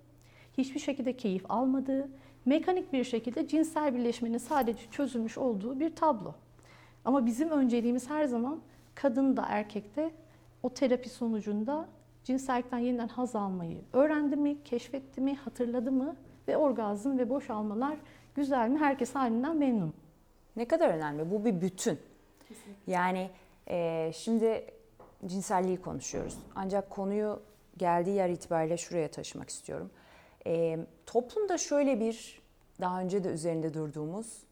hiçbir 0.58 0.80
şekilde 0.80 1.16
keyif 1.16 1.44
almadığı, 1.48 2.08
mekanik 2.48 2.92
bir 2.92 3.04
şekilde 3.04 3.48
cinsel 3.48 3.94
birleşmenin 3.94 4.38
sadece 4.38 4.90
çözülmüş 4.90 5.38
olduğu 5.38 5.80
bir 5.80 5.96
tablo. 5.96 6.34
Ama 7.04 7.26
bizim 7.26 7.50
önceliğimiz 7.50 8.10
her 8.10 8.24
zaman 8.24 8.60
kadın 8.94 9.36
da 9.36 9.44
erkek 9.48 9.96
de 9.96 10.10
o 10.62 10.70
terapi 10.70 11.08
sonucunda 11.08 11.88
cinsellikten 12.24 12.78
yeniden 12.78 13.08
haz 13.08 13.36
almayı 13.36 13.78
öğrendi 13.92 14.36
mi, 14.36 14.62
keşfetti 14.64 15.20
mi, 15.20 15.34
hatırladı 15.34 15.92
mı 15.92 16.16
ve 16.48 16.56
orgazm 16.56 17.18
ve 17.18 17.30
boşalmalar 17.30 17.96
güzel 18.34 18.68
mi, 18.68 18.78
herkes 18.78 19.14
halinden 19.14 19.56
memnun. 19.56 19.94
Ne 20.56 20.68
kadar 20.68 20.88
önemli. 20.88 21.30
Bu 21.30 21.44
bir 21.44 21.60
bütün. 21.60 21.98
Kesinlikle. 22.48 22.92
Yani 22.92 23.30
e, 23.70 24.10
şimdi 24.14 24.64
cinselliği 25.26 25.80
konuşuyoruz. 25.80 26.38
Ancak 26.54 26.90
konuyu 26.90 27.40
geldiği 27.76 28.16
yer 28.16 28.28
itibariyle 28.28 28.76
şuraya 28.76 29.10
taşımak 29.10 29.48
istiyorum. 29.48 29.90
E, 30.48 30.78
toplumda 31.06 31.58
şöyle 31.58 32.00
bir, 32.00 32.42
daha 32.80 33.00
önce 33.00 33.24
de 33.24 33.28
üzerinde 33.28 33.74
durduğumuz 33.74 34.42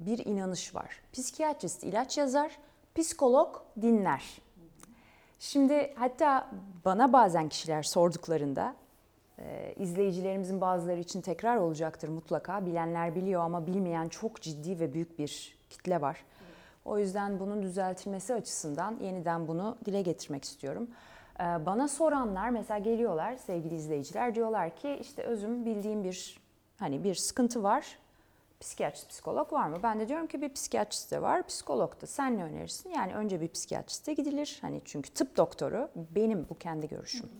bir 0.00 0.26
inanış 0.26 0.74
var. 0.74 1.00
Psikiyatrist 1.12 1.84
ilaç 1.84 2.18
yazar, 2.18 2.58
psikolog 2.94 3.56
dinler. 3.82 4.42
Şimdi 5.38 5.94
hatta 5.94 6.50
bana 6.84 7.12
bazen 7.12 7.48
kişiler 7.48 7.82
sorduklarında 7.82 8.74
e, 9.38 9.74
izleyicilerimizin 9.78 10.60
bazıları 10.60 11.00
için 11.00 11.20
tekrar 11.20 11.56
olacaktır 11.56 12.08
mutlaka. 12.08 12.66
Bilenler 12.66 13.14
biliyor 13.14 13.42
ama 13.42 13.66
bilmeyen 13.66 14.08
çok 14.08 14.40
ciddi 14.40 14.80
ve 14.80 14.94
büyük 14.94 15.18
bir 15.18 15.56
kitle 15.70 16.00
var. 16.00 16.24
O 16.84 16.98
yüzden 16.98 17.40
bunun 17.40 17.62
düzeltilmesi 17.62 18.34
açısından 18.34 18.96
yeniden 19.00 19.48
bunu 19.48 19.76
dile 19.84 20.02
getirmek 20.02 20.44
istiyorum. 20.44 20.88
Ee, 21.40 21.66
bana 21.66 21.88
soranlar 21.88 22.50
mesela 22.50 22.78
geliyorlar 22.78 23.36
sevgili 23.36 23.74
izleyiciler 23.74 24.34
diyorlar 24.34 24.76
ki 24.76 24.98
işte 25.00 25.22
özüm 25.22 25.64
bildiğim 25.64 26.04
bir 26.04 26.40
hani 26.78 27.04
bir 27.04 27.14
sıkıntı 27.14 27.62
var. 27.62 27.98
Psikiyatrist, 28.60 29.08
psikolog 29.08 29.52
var 29.52 29.66
mı? 29.68 29.76
Ben 29.82 30.00
de 30.00 30.08
diyorum 30.08 30.26
ki 30.26 30.42
bir 30.42 30.48
psikiyatrist 30.52 31.10
de 31.12 31.22
var, 31.22 31.46
psikolog 31.46 32.00
da. 32.02 32.06
Sen 32.06 32.38
ne 32.38 32.44
önerirsin? 32.44 32.90
Yani 32.90 33.14
önce 33.14 33.40
bir 33.40 33.48
psikiyatriste 33.48 34.12
gidilir. 34.12 34.58
Hani 34.60 34.80
çünkü 34.84 35.10
tıp 35.10 35.36
doktoru 35.36 35.88
benim 35.96 36.46
bu 36.50 36.58
kendi 36.58 36.88
görüşüm. 36.88 37.30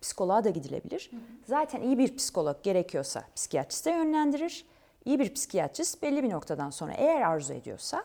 Psikoloğa 0.00 0.44
da 0.44 0.50
gidilebilir. 0.50 1.10
Zaten 1.46 1.82
iyi 1.82 1.98
bir 1.98 2.16
psikolog 2.16 2.62
gerekiyorsa 2.62 3.24
psikiyatriste 3.36 3.90
yönlendirir. 3.90 4.66
İyi 5.04 5.18
bir 5.18 5.34
psikiyatrist 5.34 6.02
belli 6.02 6.22
bir 6.22 6.30
noktadan 6.30 6.70
sonra 6.70 6.92
eğer 6.92 7.22
arzu 7.22 7.54
ediyorsa 7.54 8.04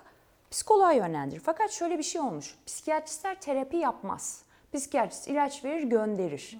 psikoloğa 0.51 0.91
yönlendirir. 0.91 1.41
Fakat 1.45 1.71
şöyle 1.71 1.97
bir 1.97 2.03
şey 2.03 2.21
olmuş. 2.21 2.55
Psikiyatristler 2.65 3.41
terapi 3.41 3.77
yapmaz. 3.77 4.46
Psikiyatrist 4.77 5.27
ilaç 5.27 5.65
verir, 5.65 5.83
gönderir. 5.83 6.59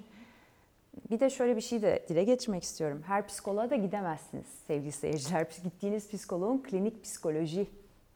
Bir 1.11 1.19
de 1.19 1.29
şöyle 1.29 1.55
bir 1.55 1.61
şey 1.61 1.81
de 1.81 2.05
dile 2.09 2.23
getirmek 2.23 2.63
istiyorum. 2.63 3.03
Her 3.07 3.27
psikoloğa 3.27 3.69
da 3.69 3.75
gidemezsiniz 3.75 4.45
sevgili 4.67 4.91
seyirciler. 4.91 5.47
Gittiğiniz 5.63 6.09
psikoloğun 6.09 6.57
klinik 6.57 7.03
psikoloji 7.03 7.67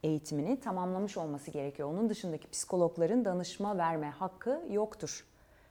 eğitimini 0.03 0.59
tamamlamış 0.59 1.17
olması 1.17 1.51
gerekiyor. 1.51 1.89
Onun 1.89 2.09
dışındaki 2.09 2.49
psikologların 2.49 3.25
danışma 3.25 3.77
verme 3.77 4.09
hakkı 4.09 4.61
yoktur. 4.71 5.25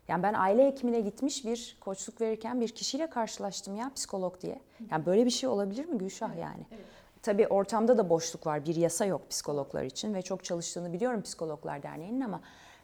Yani 0.08 0.22
ben 0.22 0.34
aile 0.34 0.66
hekimine 0.66 1.00
gitmiş 1.00 1.44
bir 1.44 1.76
koçluk 1.80 2.20
verirken 2.20 2.60
bir 2.60 2.68
kişiyle 2.68 3.10
karşılaştım 3.10 3.76
ya 3.76 3.90
psikolog 3.94 4.40
diye. 4.40 4.60
Yani 4.90 5.06
böyle 5.06 5.24
bir 5.24 5.30
şey 5.30 5.48
olabilir 5.48 5.84
mi 5.84 5.98
Gülşah 5.98 6.36
yani? 6.36 6.66
Evet. 6.72 6.84
Tabii 7.22 7.46
ortamda 7.48 7.98
da 7.98 8.08
boşluk 8.10 8.46
var. 8.46 8.66
Bir 8.66 8.76
yasa 8.76 9.04
yok 9.04 9.30
psikologlar 9.30 9.82
için 9.82 10.14
ve 10.14 10.22
çok 10.22 10.44
çalıştığını 10.44 10.92
biliyorum 10.92 11.22
Psikologlar 11.22 11.82
Derneği'nin 11.82 12.20
ama 12.20 12.40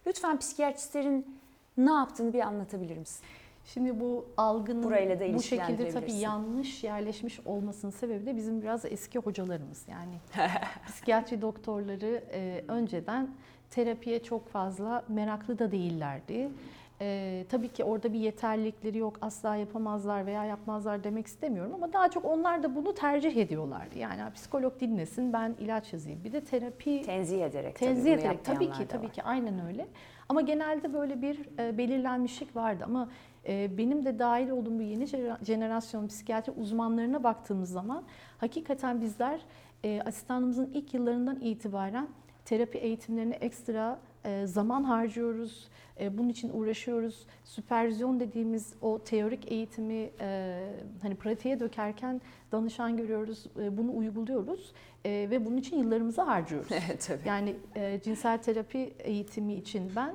lütfen 0.07 0.39
psikiyatristlerin 0.39 1.39
ne 1.77 1.93
yaptığını 1.93 2.33
bir 2.33 2.41
anlatabilir 2.41 2.97
misin? 2.97 3.25
Şimdi 3.65 4.01
bu 4.01 4.27
algının 4.37 4.83
Burayla 4.83 5.21
da 5.21 5.35
bu 5.35 5.43
şekilde 5.43 5.89
tabii 5.89 6.13
yanlış 6.13 6.85
yerleşmiş 6.85 7.41
olmasının 7.41 7.93
sebebi 7.93 8.27
de 8.27 8.37
bizim 8.37 8.63
biraz 8.63 8.85
eski 8.85 9.19
hocalarımız. 9.19 9.85
Yani 9.89 10.15
psikiyatri 10.87 11.43
doktorları 11.43 12.25
e, 12.33 12.65
önceden 12.69 13.31
terapiye 13.71 14.23
çok 14.23 14.49
fazla 14.49 15.05
meraklı 15.09 15.59
da 15.59 15.73
değillerdi. 15.73 16.51
Ee, 17.01 17.45
tabii 17.49 17.69
ki 17.69 17.85
orada 17.85 18.13
bir 18.13 18.19
yeterlilikleri 18.19 18.99
yok, 18.99 19.19
asla 19.21 19.57
yapamazlar 19.57 20.27
veya 20.27 20.45
yapmazlar 20.45 21.05
demek 21.05 21.27
istemiyorum 21.27 21.73
ama 21.75 21.93
daha 21.93 22.11
çok 22.11 22.25
onlar 22.25 22.63
da 22.63 22.75
bunu 22.75 22.95
tercih 22.95 23.37
ediyorlardı. 23.37 23.99
Yani 23.99 24.33
psikolog 24.35 24.81
dinlesin, 24.81 25.33
ben 25.33 25.55
ilaç 25.59 25.93
yazayım. 25.93 26.25
Bir 26.25 26.33
de 26.33 26.41
terapi 26.41 27.03
tenzih 27.03 27.45
ederek 27.45 27.77
tenzih 27.77 28.13
tabii 28.13 28.21
ederek 28.21 28.45
tabii 28.45 28.71
ki 28.71 28.87
tabii 28.89 29.07
var. 29.07 29.13
ki 29.13 29.23
aynen 29.23 29.67
öyle. 29.67 29.87
Ama 30.29 30.41
genelde 30.41 30.95
böyle 30.95 31.23
bir 31.23 31.59
e, 31.59 31.79
belirlenmişlik 31.79 32.57
vardı 32.57 32.85
ama 32.87 33.09
e, 33.49 33.79
benim 33.79 34.05
de 34.05 34.19
dahil 34.19 34.51
olduğum 34.51 34.79
bu 34.79 34.83
yeni 34.83 35.07
jenerasyon 35.43 36.07
psikiyatri 36.07 36.53
uzmanlarına 36.53 37.25
baktığımız 37.25 37.71
zaman 37.71 38.05
hakikaten 38.39 39.01
bizler 39.01 39.41
e, 39.85 40.03
asistanımızın 40.03 40.71
ilk 40.75 40.95
yıllarından 40.95 41.41
itibaren 41.41 42.09
terapi 42.45 42.79
eğitimlerine 42.79 43.35
ekstra 43.35 43.99
e, 44.25 44.47
zaman 44.47 44.85
harcıyoruz 44.85 45.69
e, 45.69 45.86
bunun 46.01 46.29
için 46.29 46.51
uğraşıyoruz. 46.53 47.27
Süpervizyon 47.45 48.21
dediğimiz 48.21 48.75
o 48.83 48.99
teorik 48.99 49.53
eğitimi 49.53 50.11
e, 50.21 50.59
hani 51.03 51.15
pratiğe 51.15 51.61
dökerken 51.61 52.21
danışan 52.53 52.97
görüyoruz, 52.97 53.47
e, 53.61 53.77
bunu 53.77 53.97
uyguluyoruz 53.97 54.73
ve 55.07 55.45
bunun 55.45 55.57
için 55.57 55.79
yıllarımızı 55.79 56.23
harcıyoruz. 56.23 56.69
Evet, 56.87 57.05
tabii. 57.07 57.29
Yani 57.29 57.57
cinsel 58.05 58.39
terapi 58.39 58.93
eğitimi 58.99 59.55
için 59.55 59.93
ben 59.97 60.15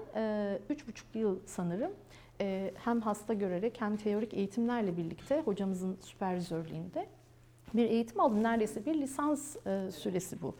üç 0.69 0.87
buçuk 0.87 1.15
yıl 1.15 1.39
sanırım 1.45 1.91
hem 2.75 3.01
hasta 3.01 3.33
görerek 3.33 3.81
hem 3.81 3.97
teorik 3.97 4.33
eğitimlerle 4.33 4.97
birlikte 4.97 5.41
hocamızın 5.41 5.97
süpervizörlüğünde 6.01 7.07
bir 7.73 7.89
eğitim 7.89 8.19
aldım. 8.19 8.43
Neredeyse 8.43 8.85
bir 8.85 8.95
lisans 8.95 9.55
süresi 9.91 10.41
bu. 10.41 10.55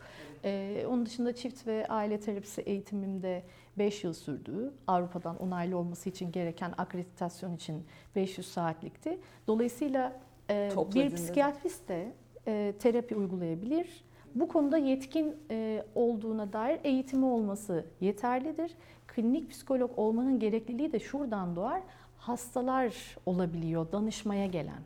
onun 0.88 1.06
dışında 1.06 1.36
çift 1.36 1.68
ve 1.68 1.88
aile 1.88 2.20
terapisi 2.20 2.62
eğitimimde 2.62 3.44
5 3.77 4.03
yıl 4.03 4.13
sürdü. 4.13 4.74
Avrupa'dan 4.88 5.38
onaylı 5.38 5.77
olması 5.77 6.10
için 6.10 6.32
gereken 6.32 6.74
akreditasyon 6.77 7.56
için 7.56 7.84
500 8.15 8.48
saatlikti. 8.48 9.20
Dolayısıyla 9.48 10.20
e, 10.50 10.72
bir 10.96 11.15
psikiyatrist 11.15 11.88
de 11.88 12.13
e, 12.48 12.74
terapi 12.80 13.15
uygulayabilir. 13.15 14.03
Bu 14.36 14.48
konuda 14.48 14.77
yetkin 14.77 15.36
e, 15.51 15.84
olduğuna 15.96 16.53
dair 16.53 16.80
eğitimi 16.84 17.25
olması 17.25 17.86
yeterlidir. 18.01 18.72
Klinik 19.08 19.51
psikolog 19.51 20.00
olmanın 20.00 20.39
gerekliliği 20.39 20.91
de 20.91 21.00
şuradan 21.00 21.56
doğar. 21.56 21.82
Hastalar 22.18 23.18
olabiliyor 23.25 23.91
danışmaya 23.91 24.46
gelen. 24.46 24.82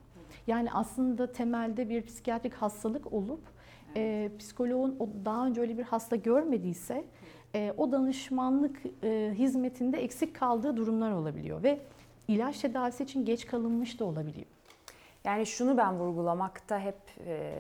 Yani 0.47 0.71
aslında 0.73 1.31
temelde 1.31 1.89
bir 1.89 2.05
psikiyatrik 2.05 2.53
hastalık 2.53 3.13
olup 3.13 3.41
e, 3.95 4.31
psikoloğun 4.39 4.95
o 4.99 5.09
daha 5.25 5.45
önce 5.45 5.61
öyle 5.61 5.77
bir 5.77 5.83
hasta 5.83 6.15
görmediyse 6.15 7.05
e, 7.55 7.73
o 7.77 7.91
danışmanlık 7.91 8.81
e, 9.03 9.33
hizmetinde 9.37 9.97
eksik 9.97 10.35
kaldığı 10.35 10.77
durumlar 10.77 11.11
olabiliyor 11.11 11.63
ve 11.63 11.79
ilaç 12.27 12.59
tedavisi 12.59 13.03
için 13.03 13.25
geç 13.25 13.45
kalınmış 13.45 13.99
da 13.99 14.05
olabiliyor. 14.05 14.45
Yani 15.23 15.45
şunu 15.45 15.77
ben 15.77 15.99
vurgulamakta 15.99 16.79
hep 16.79 16.97
e, 17.27 17.53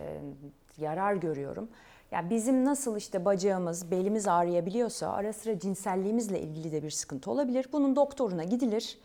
yarar 0.77 1.15
görüyorum. 1.15 1.69
Yani 2.11 2.29
bizim 2.29 2.65
nasıl 2.65 2.97
işte 2.97 3.25
bacağımız, 3.25 3.91
belimiz 3.91 4.27
ağrıyabiliyorsa 4.27 5.13
ara 5.13 5.33
sıra 5.33 5.59
cinselliğimizle 5.59 6.41
ilgili 6.41 6.71
de 6.71 6.83
bir 6.83 6.89
sıkıntı 6.89 7.31
olabilir. 7.31 7.65
Bunun 7.73 7.95
doktoruna 7.95 8.43
gidilir. 8.43 8.97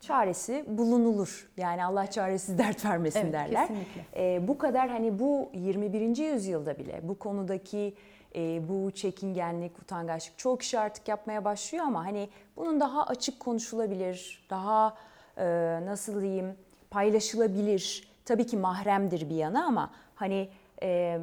Çaresi 0.00 0.64
bulunulur. 0.68 1.50
Yani 1.56 1.84
Allah 1.84 2.06
çaresiz 2.06 2.58
dert 2.58 2.84
vermesin 2.84 3.20
evet, 3.20 3.32
derler. 3.32 3.68
Kesinlikle. 3.68 4.34
E, 4.34 4.48
bu 4.48 4.58
kadar 4.58 4.88
hani 4.88 5.18
bu 5.18 5.50
21. 5.54 6.16
yüzyılda 6.16 6.78
bile 6.78 7.00
bu 7.02 7.18
konudaki 7.18 7.94
e, 8.34 8.68
bu 8.68 8.90
çekingenlik, 8.90 9.78
utangaçlık 9.78 10.38
çoğu 10.38 10.58
kişi 10.58 10.78
artık 10.78 11.08
yapmaya 11.08 11.44
başlıyor 11.44 11.84
ama 11.84 12.04
hani 12.04 12.28
bunun 12.56 12.80
daha 12.80 13.06
açık 13.06 13.40
konuşulabilir, 13.40 14.46
daha 14.50 14.94
e, 15.36 15.44
nasıl 15.84 16.20
diyeyim 16.20 16.54
paylaşılabilir. 16.90 18.10
Tabii 18.24 18.46
ki 18.46 18.56
mahremdir 18.56 19.30
bir 19.30 19.36
yana 19.36 19.64
ama 19.64 19.90
hani 20.14 20.48
e, 20.82 21.18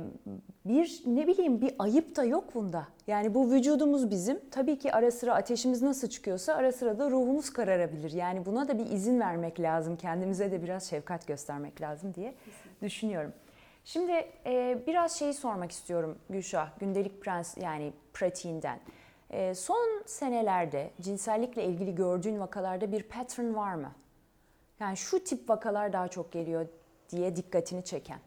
bir 0.65 1.01
ne 1.05 1.27
bileyim 1.27 1.61
bir 1.61 1.75
ayıp 1.79 2.15
da 2.15 2.23
yok 2.23 2.55
bunda. 2.55 2.87
Yani 3.07 3.33
bu 3.33 3.51
vücudumuz 3.51 4.09
bizim. 4.09 4.39
Tabii 4.51 4.77
ki 4.79 4.93
ara 4.93 5.11
sıra 5.11 5.35
ateşimiz 5.35 5.81
nasıl 5.81 6.07
çıkıyorsa 6.07 6.53
ara 6.53 6.71
sıra 6.71 6.99
da 6.99 7.11
ruhumuz 7.11 7.49
kararabilir. 7.49 8.11
Yani 8.11 8.45
buna 8.45 8.67
da 8.67 8.79
bir 8.79 8.85
izin 8.85 9.19
vermek 9.19 9.59
lazım. 9.59 9.95
Kendimize 9.95 10.51
de 10.51 10.63
biraz 10.63 10.89
şefkat 10.89 11.27
göstermek 11.27 11.81
lazım 11.81 12.13
diye 12.13 12.33
düşünüyorum. 12.81 13.33
Şimdi 13.85 14.11
e, 14.45 14.79
biraz 14.87 15.19
şeyi 15.19 15.33
sormak 15.33 15.71
istiyorum 15.71 16.17
Gülşah, 16.29 16.79
gündelik 16.79 17.21
prens 17.21 17.57
yani 17.57 17.93
pratiğinden. 18.13 18.79
E, 19.29 19.55
son 19.55 20.03
senelerde 20.05 20.91
cinsellikle 21.01 21.65
ilgili 21.65 21.95
gördüğün 21.95 22.39
vakalarda 22.39 22.91
bir 22.91 23.03
pattern 23.03 23.55
var 23.55 23.73
mı? 23.75 23.91
Yani 24.79 24.97
şu 24.97 25.23
tip 25.23 25.49
vakalar 25.49 25.93
daha 25.93 26.07
çok 26.07 26.31
geliyor 26.31 26.67
diye 27.09 27.35
dikkatini 27.35 27.83
çeken. 27.83 28.19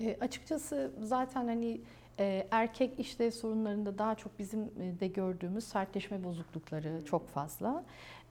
E, 0.00 0.16
açıkçası 0.20 0.92
zaten 1.02 1.46
hani 1.46 1.80
e, 2.18 2.46
erkek 2.50 3.00
işte 3.00 3.30
sorunlarında 3.30 3.98
daha 3.98 4.14
çok 4.14 4.38
bizim 4.38 4.60
e, 4.62 5.00
de 5.00 5.06
gördüğümüz 5.08 5.64
sertleşme 5.64 6.24
bozuklukları 6.24 7.04
çok 7.04 7.28
fazla. 7.28 7.84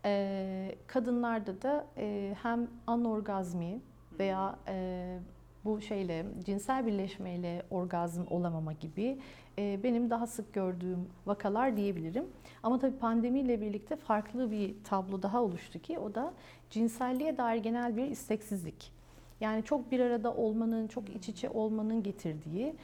E, 0.06 0.76
kadınlarda 0.88 1.62
da 1.62 1.86
e, 1.98 2.36
hem 2.44 2.68
anorgazmi 2.88 3.80
veya 4.20 4.56
e, 4.68 5.18
bu 5.66 5.82
şeyle 5.82 6.26
cinsel 6.46 6.86
birleşmeyle 6.86 7.64
orgazm 7.70 8.24
olamama 8.30 8.74
gibi 8.74 9.20
e, 9.58 9.80
benim 9.84 10.10
daha 10.10 10.28
sık 10.28 10.54
gördüğüm 10.54 11.10
vakalar 11.26 11.78
diyebilirim. 11.78 12.26
Ama 12.64 12.80
tabii 12.80 12.98
pandemiyle 12.98 13.62
birlikte 13.62 13.96
farklı 13.96 14.52
bir 14.52 14.76
tablo 14.84 15.22
daha 15.22 15.44
oluştu 15.44 15.80
ki 15.80 16.00
o 16.00 16.16
da 16.16 16.34
cinselliğe 16.70 17.38
dair 17.38 17.64
genel 17.64 17.98
bir 17.98 18.06
isteksizlik. 18.06 19.03
Yani 19.44 19.64
çok 19.64 19.92
bir 19.92 20.00
arada 20.00 20.34
olmanın, 20.34 20.88
çok 20.88 21.10
iç 21.10 21.30
içe 21.30 21.50
olmanın 21.50 22.04
getirdiği 22.04 22.76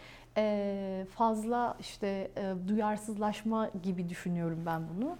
fazla 1.09 1.77
işte 1.79 2.31
duyarsızlaşma 2.67 3.69
gibi 3.83 4.09
düşünüyorum 4.09 4.63
ben 4.65 4.81
bunu. 4.89 5.17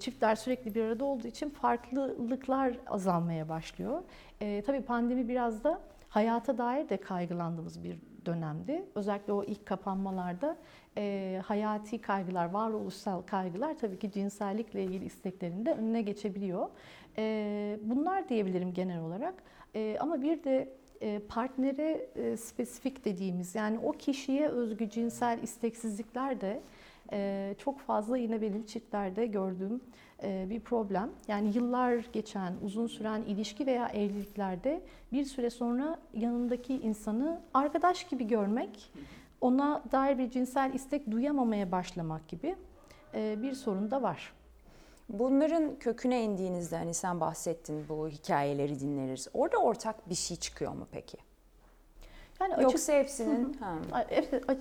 Çiftler 0.00 0.34
sürekli 0.34 0.74
bir 0.74 0.84
arada 0.84 1.04
olduğu 1.04 1.26
için 1.26 1.50
farklılıklar 1.50 2.78
azalmaya 2.86 3.48
başlıyor. 3.48 4.02
Tabii 4.38 4.82
pandemi 4.82 5.28
biraz 5.28 5.64
da 5.64 5.80
hayata 6.08 6.58
dair 6.58 6.88
de 6.88 6.96
kaygılandığımız 6.96 7.84
bir 7.84 7.98
dönemdi. 8.26 8.84
Özellikle 8.94 9.32
o 9.32 9.44
ilk 9.44 9.66
kapanmalarda 9.66 10.56
e, 10.96 11.42
hayati 11.44 12.00
kaygılar, 12.00 12.50
varoluşsal 12.50 13.22
kaygılar 13.22 13.78
tabii 13.78 13.98
ki 13.98 14.10
cinsellikle 14.10 14.84
ilgili 14.84 15.04
isteklerin 15.04 15.66
de 15.66 15.72
önüne 15.72 16.02
geçebiliyor. 16.02 16.68
E, 17.18 17.78
bunlar 17.82 18.28
diyebilirim 18.28 18.74
genel 18.74 19.00
olarak. 19.00 19.34
E, 19.74 19.96
ama 20.00 20.22
bir 20.22 20.44
de 20.44 20.68
e, 21.00 21.18
partnere 21.18 22.08
e, 22.16 22.36
spesifik 22.36 23.04
dediğimiz 23.04 23.54
yani 23.54 23.78
o 23.78 23.92
kişiye 23.92 24.48
özgü 24.48 24.90
cinsel 24.90 25.38
isteksizlikler 25.42 26.40
de 26.40 26.60
e, 27.12 27.54
çok 27.58 27.80
fazla 27.80 28.18
yine 28.18 28.42
benim 28.42 28.66
çiftlerde 28.66 29.26
gördüğüm 29.26 29.80
e, 30.22 30.46
bir 30.50 30.60
problem. 30.60 31.10
Yani 31.28 31.56
yıllar 31.56 31.94
geçen, 32.12 32.54
uzun 32.64 32.86
süren 32.86 33.22
ilişki 33.22 33.66
veya 33.66 33.88
evliliklerde 33.88 34.80
bir 35.12 35.24
süre 35.24 35.50
sonra 35.50 35.98
yanındaki 36.14 36.74
insanı 36.74 37.40
arkadaş 37.54 38.04
gibi 38.04 38.26
görmek, 38.26 38.92
ona 39.40 39.82
dair 39.92 40.18
bir 40.18 40.30
cinsel 40.30 40.74
istek 40.74 41.10
duyamamaya 41.10 41.72
başlamak 41.72 42.28
gibi 42.28 42.56
e, 43.14 43.42
bir 43.42 43.52
sorun 43.52 43.90
da 43.90 44.02
var. 44.02 44.32
Bunların 45.08 45.78
köküne 45.78 46.22
indiğinizde 46.24 46.76
hani 46.76 46.94
sen 46.94 47.20
bahsettin 47.20 47.88
bu 47.88 48.08
hikayeleri 48.08 48.80
dinleriz. 48.80 49.28
Orada 49.34 49.56
ortak 49.58 50.10
bir 50.10 50.14
şey 50.14 50.36
çıkıyor 50.36 50.72
mu 50.72 50.86
peki? 50.92 51.18
Yani 52.40 52.54
açık, 52.54 52.62
Yoksa 52.62 52.92
hepsinin 52.92 53.52
ha. 53.52 53.78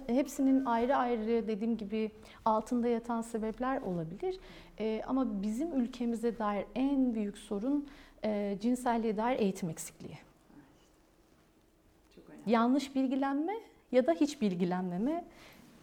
hepsinin 0.08 0.66
ayrı 0.66 0.96
ayrı 0.96 1.48
dediğim 1.48 1.78
gibi 1.78 2.12
altında 2.46 2.88
yatan 2.88 3.22
sebepler 3.22 3.82
olabilir. 3.82 4.40
Ee, 4.80 5.02
ama 5.08 5.42
bizim 5.42 5.82
ülkemize 5.82 6.40
dair 6.40 6.66
en 6.76 7.14
büyük 7.14 7.38
sorun 7.38 7.88
e, 8.24 8.58
cinselliğe 8.62 9.18
dair 9.18 9.40
eğitim 9.40 9.70
eksikliği. 9.70 10.18
Yanlış 12.46 12.96
bilgilenme 12.96 13.54
ya 13.92 14.08
da 14.08 14.14
hiç 14.14 14.42
bilgilenmeme 14.42 15.26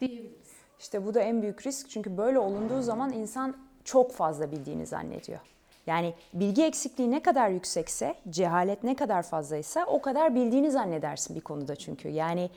diyebiliriz. 0.00 0.54
İşte 0.78 1.06
bu 1.06 1.14
da 1.14 1.20
en 1.20 1.42
büyük 1.42 1.66
risk 1.66 1.90
çünkü 1.90 2.16
böyle 2.16 2.38
olunduğu 2.38 2.82
zaman 2.82 3.12
insan 3.12 3.56
çok 3.84 4.12
fazla 4.12 4.50
bildiğini 4.52 4.86
zannediyor. 4.86 5.40
Yani 5.86 6.14
bilgi 6.34 6.64
eksikliği 6.64 7.10
ne 7.10 7.22
kadar 7.22 7.48
yüksekse, 7.48 8.14
cehalet 8.30 8.84
ne 8.84 8.96
kadar 8.96 9.22
fazlaysa 9.22 9.84
o 9.84 10.02
kadar 10.02 10.34
bildiğini 10.34 10.70
zannedersin 10.70 11.36
bir 11.36 11.40
konuda 11.40 11.76
çünkü. 11.76 12.08
Yani 12.08 12.50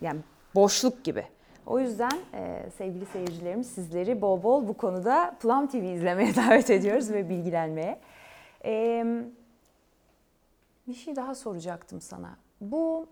yani 0.00 0.20
boşluk 0.54 1.04
gibi. 1.04 1.24
O 1.66 1.80
yüzden 1.80 2.18
e, 2.34 2.70
sevgili 2.78 3.06
seyircilerimiz 3.06 3.66
sizleri 3.66 4.20
bol 4.20 4.42
bol 4.42 4.68
bu 4.68 4.76
konuda 4.76 5.36
Plum 5.40 5.66
TV 5.66 5.76
izlemeye 5.76 6.36
davet 6.36 6.70
ediyoruz 6.70 7.10
ve 7.10 7.28
bilgilenmeye. 7.28 8.00
E, 8.64 9.04
bir 10.88 10.94
şey 10.94 11.16
daha 11.16 11.34
soracaktım 11.34 12.00
sana. 12.00 12.36
Bu 12.60 13.06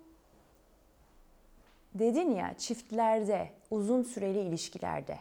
dedin 1.94 2.30
ya 2.30 2.54
çiftlerde, 2.58 3.50
uzun 3.70 4.02
süreli 4.02 4.40
ilişkilerde 4.40 5.18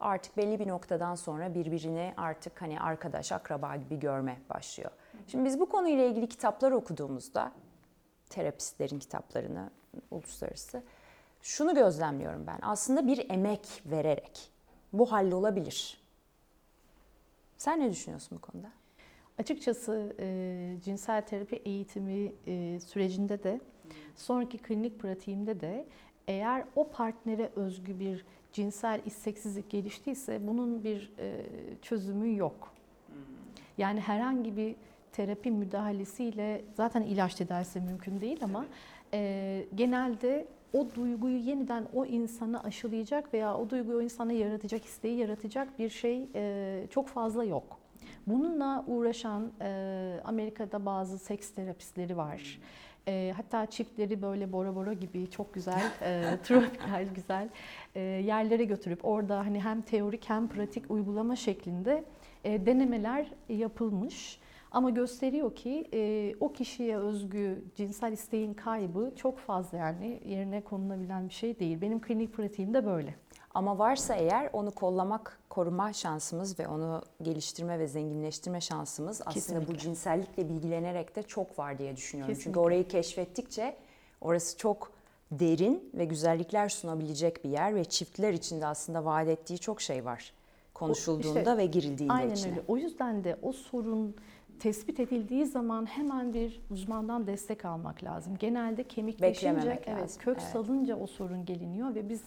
artık 0.00 0.36
belli 0.36 0.58
bir 0.60 0.68
noktadan 0.68 1.14
sonra 1.14 1.54
birbirini 1.54 2.14
artık 2.16 2.62
hani 2.62 2.80
arkadaş, 2.80 3.32
akraba 3.32 3.76
gibi 3.76 3.98
görme 3.98 4.38
başlıyor. 4.50 4.90
Şimdi 5.26 5.44
biz 5.44 5.60
bu 5.60 5.68
konuyla 5.68 6.04
ilgili 6.04 6.28
kitaplar 6.28 6.72
okuduğumuzda 6.72 7.52
terapistlerin 8.30 8.98
kitaplarını 8.98 9.70
uluslararası 10.10 10.82
şunu 11.42 11.74
gözlemliyorum 11.74 12.46
ben. 12.46 12.58
Aslında 12.62 13.06
bir 13.06 13.30
emek 13.30 13.82
vererek 13.86 14.50
bu 14.92 15.12
hallolabilir. 15.12 16.02
Sen 17.58 17.80
ne 17.80 17.90
düşünüyorsun 17.90 18.38
bu 18.38 18.50
konuda? 18.50 18.68
Açıkçası 19.38 20.16
e, 20.20 20.76
cinsel 20.84 21.22
terapi 21.22 21.56
eğitimi 21.56 22.32
e, 22.46 22.80
sürecinde 22.80 23.42
de 23.42 23.60
sonraki 24.16 24.58
klinik 24.58 25.00
pratiğimde 25.00 25.60
de 25.60 25.86
eğer 26.28 26.64
o 26.76 26.90
partnere 26.90 27.50
özgü 27.56 28.00
bir 28.00 28.24
cinsel 28.58 29.00
isteksizlik 29.06 29.70
geliştiyse 29.70 30.46
bunun 30.46 30.84
bir 30.84 31.12
e, 31.18 31.44
çözümü 31.82 32.36
yok. 32.36 32.74
Yani 33.78 34.00
herhangi 34.00 34.56
bir 34.56 34.74
terapi 35.12 35.50
müdahalesiyle 35.50 36.64
zaten 36.74 37.02
ilaç 37.02 37.34
tedavisi 37.34 37.80
mümkün 37.80 38.20
değil 38.20 38.38
ama 38.42 38.66
e, 39.14 39.64
genelde 39.74 40.46
o 40.72 40.86
duyguyu 40.94 41.36
yeniden 41.36 41.86
o 41.94 42.06
insana 42.06 42.62
aşılayacak 42.62 43.34
veya 43.34 43.56
o 43.56 43.70
duyguyu 43.70 43.98
o 43.98 44.00
insana 44.00 44.32
yaratacak, 44.32 44.84
isteği 44.84 45.18
yaratacak 45.18 45.78
bir 45.78 45.90
şey 45.90 46.28
e, 46.34 46.86
çok 46.90 47.08
fazla 47.08 47.44
yok. 47.44 47.78
Bununla 48.26 48.84
uğraşan 48.86 49.52
e, 49.60 50.20
Amerika'da 50.24 50.86
bazı 50.86 51.18
seks 51.18 51.50
terapistleri 51.50 52.16
var. 52.16 52.60
E, 53.08 53.32
hatta 53.36 53.66
çiftleri 53.66 54.22
böyle 54.22 54.52
Bora 54.52 54.74
Bora 54.74 54.92
gibi 54.92 55.30
çok 55.30 55.54
güzel, 55.54 55.82
e, 56.02 56.38
tropikal 56.44 57.06
güzel 57.14 57.48
e, 57.94 58.00
yerlere 58.00 58.64
götürüp 58.64 59.04
orada 59.04 59.38
hani 59.38 59.60
hem 59.60 59.82
teorik 59.82 60.28
hem 60.28 60.48
pratik 60.48 60.90
uygulama 60.90 61.36
şeklinde 61.36 62.04
e, 62.44 62.66
denemeler 62.66 63.26
yapılmış. 63.48 64.40
Ama 64.70 64.90
gösteriyor 64.90 65.54
ki 65.54 65.88
e, 65.92 66.34
o 66.40 66.52
kişiye 66.52 66.98
özgü 66.98 67.64
cinsel 67.76 68.12
isteğin 68.12 68.54
kaybı 68.54 69.12
çok 69.16 69.38
fazla 69.38 69.78
yani 69.78 70.20
yerine 70.26 70.60
konulabilen 70.60 71.28
bir 71.28 71.34
şey 71.34 71.58
değil. 71.58 71.80
Benim 71.80 72.00
klinik 72.00 72.32
pratiğimde 72.32 72.86
böyle. 72.86 73.14
Ama 73.54 73.78
varsa 73.78 74.14
eğer 74.14 74.50
onu 74.52 74.70
kollamak, 74.70 75.38
koruma 75.48 75.92
şansımız 75.92 76.58
ve 76.58 76.68
onu 76.68 77.02
geliştirme 77.22 77.78
ve 77.78 77.86
zenginleştirme 77.86 78.60
şansımız 78.60 79.18
Kesinlikle. 79.18 79.40
aslında 79.40 79.68
bu 79.68 79.78
cinsellikle 79.78 80.48
bilgilenerek 80.48 81.16
de 81.16 81.22
çok 81.22 81.58
var 81.58 81.78
diye 81.78 81.96
düşünüyorum. 81.96 82.34
Kesinlikle. 82.34 82.44
Çünkü 82.44 82.66
orayı 82.66 82.88
keşfettikçe 82.88 83.76
orası 84.20 84.56
çok 84.56 84.92
derin 85.32 85.90
ve 85.94 86.04
güzellikler 86.04 86.68
sunabilecek 86.68 87.44
bir 87.44 87.50
yer 87.50 87.74
ve 87.74 87.84
çiftler 87.84 88.32
için 88.32 88.60
de 88.60 88.66
aslında 88.66 89.04
vaat 89.04 89.28
ettiği 89.28 89.58
çok 89.58 89.80
şey 89.80 90.04
var 90.04 90.32
konuşulduğunda 90.74 91.38
işte, 91.38 91.56
ve 91.56 91.66
girildiğinde 91.66 92.12
aynen 92.12 92.34
içine. 92.34 92.50
öyle. 92.50 92.62
O 92.68 92.76
yüzden 92.76 93.24
de 93.24 93.36
o 93.42 93.52
sorun 93.52 94.16
tespit 94.60 95.00
edildiği 95.00 95.46
zaman 95.46 95.86
hemen 95.86 96.34
bir 96.34 96.60
uzmandan 96.70 97.26
destek 97.26 97.64
almak 97.64 98.04
lazım. 98.04 98.36
Genelde 98.38 98.84
kemikleşince, 98.84 99.46
Beklememek 99.46 99.88
evet, 99.88 100.02
lazım, 100.02 100.22
kök 100.22 100.38
evet. 100.40 100.48
salınca 100.52 100.96
o 100.96 101.06
sorun 101.06 101.44
geliniyor 101.44 101.94
ve 101.94 102.08
biz 102.08 102.22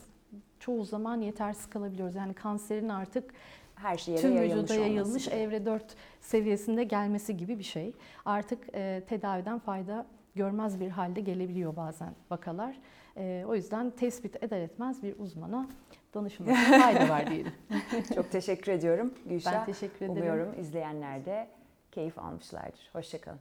çoğu 0.60 0.86
zaman 0.86 1.22
yetersiz 1.22 1.70
kalabiliyoruz. 1.70 2.16
Yani 2.16 2.34
kanserin 2.34 2.90
artık 2.90 3.34
Her 3.76 3.98
şeye 3.98 4.18
tüm 4.18 4.40
vücuda 4.40 4.56
olması 4.58 4.80
yayılmış 4.80 5.26
gibi. 5.26 5.36
evre 5.36 5.66
4 5.66 5.96
seviyesinde 6.22 6.84
gelmesi 6.84 7.38
gibi 7.38 7.60
bir 7.60 7.64
şey. 7.64 7.94
Artık 8.26 8.60
e, 8.74 9.04
tedaviden 9.08 9.60
fayda 9.60 10.06
görmez 10.36 10.80
bir 10.80 10.90
halde 10.90 11.22
gelebiliyor 11.22 11.76
bazen 11.76 12.16
vakalar. 12.32 12.76
E, 13.18 13.44
o 13.48 13.56
yüzden 13.56 13.90
tespit 13.90 14.44
eder 14.44 14.62
etmez 14.62 15.04
bir 15.04 15.20
uzmana 15.20 15.68
danışılmasına 16.14 16.80
fayda 16.82 17.10
var 17.10 17.30
diyelim. 17.30 17.54
Çok 18.16 18.32
teşekkür 18.32 18.72
ediyorum 18.72 19.14
Gülşah. 19.26 19.54
Ben 19.54 19.66
teşekkür 19.66 20.06
ederim. 20.06 20.12
Umuyorum 20.12 20.60
izleyenler 20.60 21.26
de 21.26 21.48
keyif 21.92 22.20
almışlardır. 22.20 22.90
Hoşçakalın. 22.94 23.40